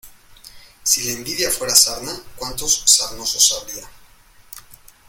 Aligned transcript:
Si 0.81 1.03
la 1.03 1.11
envidia 1.11 1.51
fuera 1.51 1.75
sarna, 1.75 2.11
cuantos 2.35 2.81
sarnosos 2.87 3.55
habría. 3.61 3.87